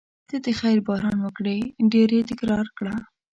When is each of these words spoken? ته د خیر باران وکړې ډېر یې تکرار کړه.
ته 0.27 0.35
د 0.45 0.47
خیر 0.59 0.77
باران 0.87 1.17
وکړې 1.21 1.57
ډېر 1.93 2.09
یې 2.17 2.21
تکرار 2.29 2.67
کړه. 2.77 2.95